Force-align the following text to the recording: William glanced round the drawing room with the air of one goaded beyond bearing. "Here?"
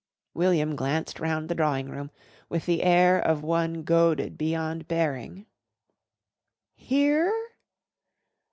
William 0.33 0.75
glanced 0.75 1.19
round 1.19 1.47
the 1.47 1.53
drawing 1.53 1.87
room 1.87 2.09
with 2.49 2.65
the 2.65 2.81
air 2.81 3.19
of 3.19 3.43
one 3.43 3.83
goaded 3.83 4.35
beyond 4.35 4.87
bearing. 4.87 5.45
"Here?" 6.73 7.31